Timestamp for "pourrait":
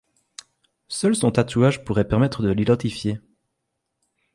1.85-2.07